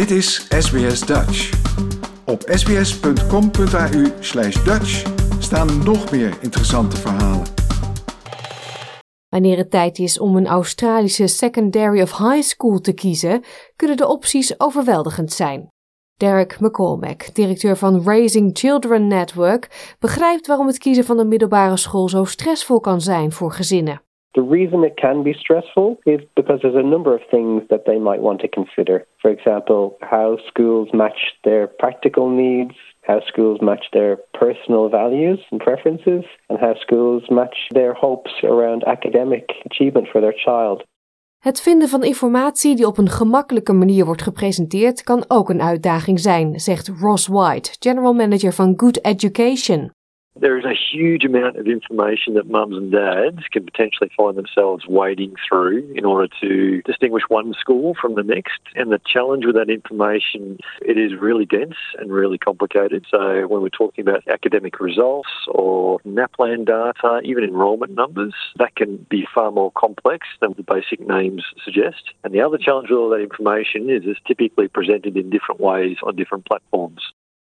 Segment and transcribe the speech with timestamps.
[0.00, 1.50] Dit is SBS Dutch.
[2.26, 7.46] Op sbs.com.au slash Dutch staan nog meer interessante verhalen.
[9.28, 13.44] Wanneer het tijd is om een Australische secondary of high school te kiezen,
[13.76, 15.68] kunnen de opties overweldigend zijn.
[16.16, 22.08] Derek McCormack, directeur van Raising Children Network, begrijpt waarom het kiezen van een middelbare school
[22.08, 24.02] zo stressvol kan zijn voor gezinnen.
[24.34, 27.98] The reason it can be stressful is because there's a number of things that they
[27.98, 29.04] might want to consider.
[29.20, 35.60] For example, how schools match their practical needs, how schools match their personal values and
[35.60, 40.84] preferences, and how schools match their hopes around academic achievement for their child.
[41.38, 46.20] Het vinden van informatie die op een gemakkelijke manier wordt gepresenteerd kan ook een uitdaging
[46.20, 49.90] zijn, zegt Ross White, general manager van Good Education.
[50.36, 54.86] There is a huge amount of information that mums and dads can potentially find themselves
[54.86, 58.60] wading through in order to distinguish one school from the next.
[58.76, 63.06] And the challenge with that information, it is really dense and really complicated.
[63.10, 69.04] So when we're talking about academic results or NAPLAN data, even enrolment numbers, that can
[69.10, 72.14] be far more complex than the basic names suggest.
[72.22, 75.96] And the other challenge with all that information is it's typically presented in different ways
[76.04, 77.02] on different platforms.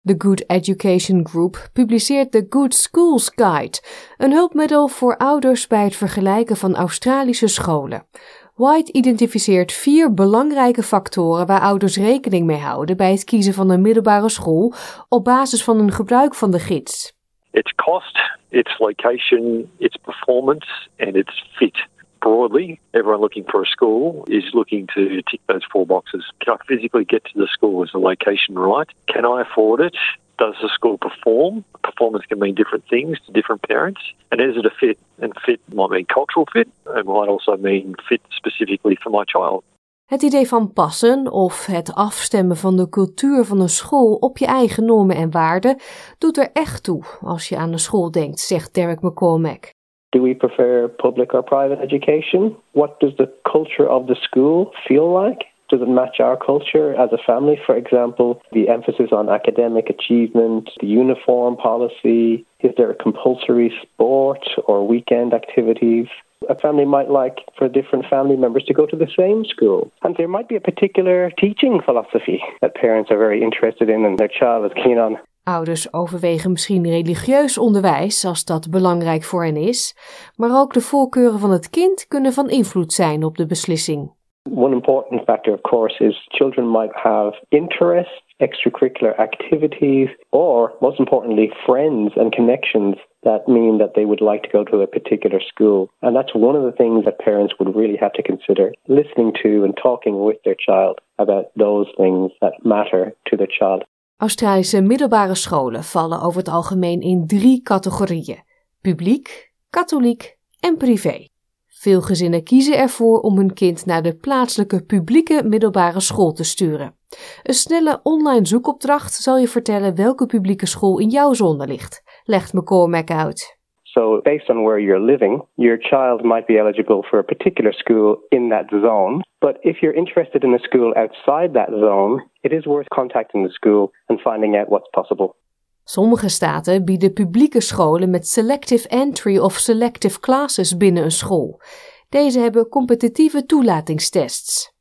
[0.00, 3.78] De Good Education Group publiceert de Good Schools Guide,
[4.16, 8.06] een hulpmiddel voor ouders bij het vergelijken van Australische scholen.
[8.54, 13.82] White identificeert vier belangrijke factoren waar ouders rekening mee houden bij het kiezen van een
[13.82, 14.72] middelbare school
[15.08, 17.16] op basis van een gebruik van de gids.
[17.50, 21.86] Its cost, its location, its performance and its fit.
[22.20, 26.24] Broadly, everyone looking for a school is looking to tick those four boxes.
[26.40, 27.82] Can I physically get to the school?
[27.82, 28.88] Is the location right?
[29.06, 29.96] Can I afford it?
[30.38, 31.64] Does the school perform?
[31.82, 34.00] Performance can mean different things to different parents.
[34.30, 34.98] And is it a fit?
[35.20, 36.68] And fit might mean cultural fit.
[36.86, 39.64] It might also mean fit specifically for my child.
[40.08, 44.46] Het idee van passen of het afstemmen van de cultuur van een school op je
[44.46, 45.80] eigen normen en waarden
[46.18, 49.76] doet er echt toe als je aan een school denkt, zegt Derek McCormack.
[50.12, 52.56] Do we prefer public or private education?
[52.72, 55.44] What does the culture of the school feel like?
[55.68, 57.60] Does it match our culture as a family?
[57.66, 64.48] For example, the emphasis on academic achievement, the uniform policy, is there a compulsory sport
[64.66, 66.06] or weekend activities?
[66.48, 69.92] A family might like for different family members to go to the same school.
[70.02, 74.18] And there might be a particular teaching philosophy that parents are very interested in and
[74.18, 75.18] their child is keen on.
[75.56, 79.96] Ouders overwegen misschien religieus onderwijs als dat belangrijk voor hen is,
[80.36, 84.16] maar ook de voorkeuren van het kind kunnen van invloed zijn op de beslissing.
[84.54, 91.52] One important factor, of course, is children might have interests, extracurricular activities, or most importantly,
[91.64, 95.88] friends and connections that mean that they would like to go to a particular school.
[96.00, 99.64] And that's one of the things that parents would really have to consider listening to
[99.64, 103.84] and talking with their child about those things that matter to their child.
[104.18, 108.42] Australische middelbare scholen vallen over het algemeen in drie categorieën:
[108.80, 111.28] publiek, katholiek en privé.
[111.66, 116.96] Veel gezinnen kiezen ervoor om hun kind naar de plaatselijke publieke middelbare school te sturen.
[117.42, 122.52] Een snelle online zoekopdracht zal je vertellen welke publieke school in jouw zone ligt, legt
[122.52, 123.57] McCormack uit.
[123.94, 128.18] So, based on where you're living, your child might be eligible for a particular school
[128.28, 129.22] in that zone.
[129.40, 133.52] But if you're interested in a school outside that zone, it is worth contacting the
[133.52, 135.36] school and finding out what's possible.
[135.84, 141.60] Sommige staten bieden publieke scholen met selective entry of selective classes binnen een school.
[142.08, 144.76] Deze hebben competitieve toelatingstests.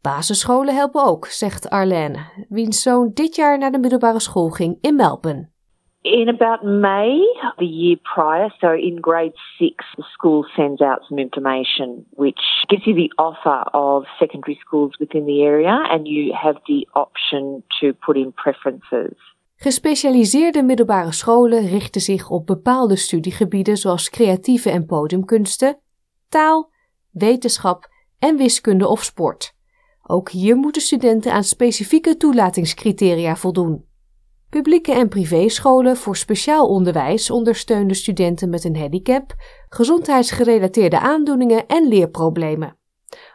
[0.00, 2.18] Basisscholen helpen ook, zegt Arlene,
[2.48, 5.48] wiens zoon dit jaar naar de middelbare school ging in Melbourne.
[6.10, 7.20] In about May,
[7.58, 12.86] the year prior, so in grade six, the school sends out some information which gives
[12.86, 17.92] you the offer of secondary schools within the area and you have the option to
[18.06, 19.16] put in preferences.
[19.56, 25.78] Gespecialiseerde middelbare scholen richten zich op bepaalde studiegebieden zoals creatieve en podiumkunsten,
[26.28, 26.70] taal,
[27.10, 27.88] wetenschap
[28.18, 29.54] en wiskunde of sport.
[30.02, 33.86] Ook hier moeten studenten aan specifieke toelatingscriteria voldoen.
[34.50, 39.34] Publieke en privéscholen voor speciaal onderwijs ondersteunen studenten met een handicap,
[39.68, 42.76] gezondheidsgerelateerde aandoeningen en leerproblemen.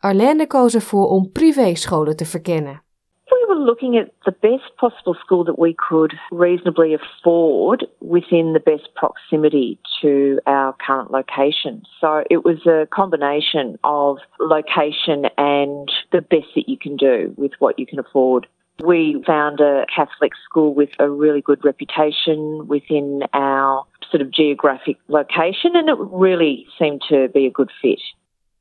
[0.00, 2.82] Arlene koos ervoor om privéscholen te verkennen.
[3.24, 8.60] We were looking at the best possible school that we could reasonably afford within the
[8.64, 11.80] best proximity to our current location.
[12.00, 17.52] So it was a combination of location and the best that you can do with
[17.58, 18.46] what you can afford.
[18.76, 24.98] We found a Catholic school with a really good reputation within our sort of geographic
[25.06, 28.14] location, and it really seemed to be a good fit.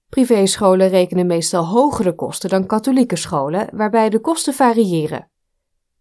[0.10, 5.30] Privéscholen rekenen meestal hogere kosten dan katholieke scholen, waarbij de kosten variëren.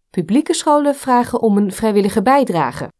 [0.09, 2.91] Publieke scholen vragen om een vrijwillige bijdrage.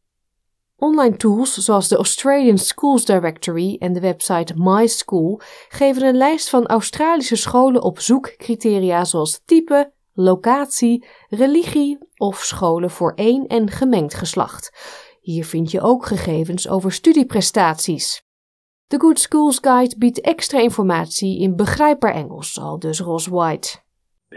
[0.78, 5.40] Online tools zoals de Australian Schools Directory en de website My School
[5.70, 13.14] geven een lijst van Australische scholen op zoekcriteria zoals type, locatie, religie of scholen voor
[13.16, 14.72] één en gemengd geslacht.
[15.22, 18.24] Hier vind je ook gegevens over studieprestaties.
[18.88, 23.83] De Good Schools Guide biedt extra informatie in begrijpbaar Engels, al dus Ross White.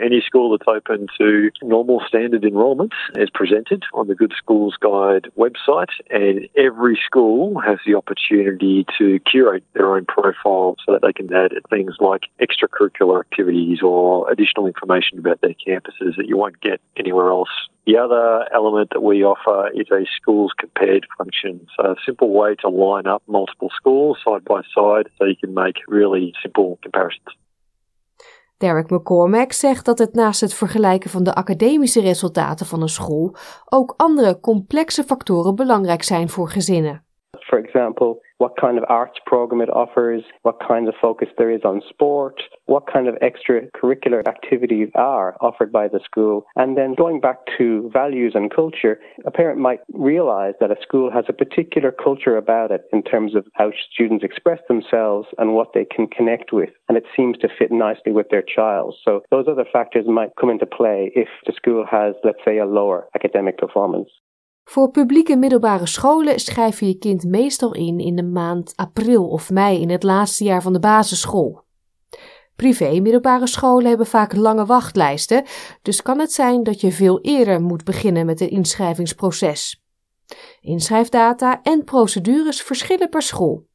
[0.02, 5.28] Any school that's open to normal standard enrolment is presented on the Good Schools Guide
[5.38, 11.12] website, and every school has the opportunity to curate their own profile so that they
[11.12, 16.60] can add things like extracurricular activities or additional information about their campuses that you won't
[16.60, 17.50] get anywhere else.
[17.86, 21.66] The other element that we offer is a schools compared function.
[21.76, 25.54] So, a simple way to line up multiple schools side by side so you can
[25.54, 27.28] make really simple comparisons.
[28.56, 33.36] Derek McCormack zegt dat het naast het vergelijken van de academische resultaten van een school
[33.64, 37.05] ook andere complexe factoren belangrijk zijn voor gezinnen.
[37.48, 41.62] For example, what kind of arts program it offers, what kind of focus there is
[41.64, 46.44] on sport, what kind of extracurricular activities are offered by the school.
[46.56, 51.10] And then going back to values and culture, a parent might realize that a school
[51.10, 55.72] has a particular culture about it in terms of how students express themselves and what
[55.72, 56.70] they can connect with.
[56.88, 58.96] And it seems to fit nicely with their child.
[59.04, 62.66] So those other factors might come into play if the school has, let's say, a
[62.66, 64.10] lower academic performance.
[64.68, 69.50] Voor publieke middelbare scholen schrijf je je kind meestal in in de maand april of
[69.50, 71.64] mei in het laatste jaar van de basisschool.
[72.56, 75.44] Privé middelbare scholen hebben vaak lange wachtlijsten,
[75.82, 79.82] dus kan het zijn dat je veel eerder moet beginnen met het inschrijvingsproces.
[80.60, 83.66] Inschrijfdata en procedures verschillen per school.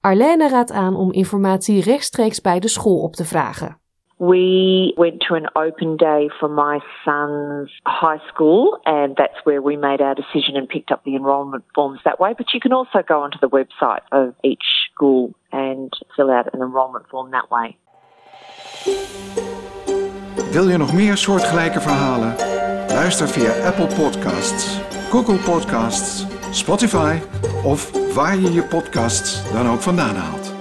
[0.00, 3.80] Arlene raadt aan om informatie rechtstreeks bij de school op te vragen.
[4.18, 9.76] We went to an open day for my son's high school, and that's where we
[9.76, 12.34] made our decision and picked up the enrolment forms that way.
[12.36, 16.62] But you can also go onto the website of each school and fill out an
[16.62, 17.76] enrolment form that way.
[20.52, 22.34] Wil je nog meer soortgelijke verhalen?
[22.88, 24.80] Luister via Apple Podcasts,
[25.10, 27.18] Google Podcasts, Spotify
[27.64, 30.55] of waar je je podcasts dan ook vandaan haalt.